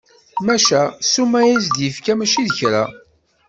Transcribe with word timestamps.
Maca, 0.45 0.81
ssuma 0.99 1.39
i 1.49 1.51
as-d-yefka 1.57 2.13
mačči 2.17 2.43
d 2.47 2.49
kra! 2.57 2.83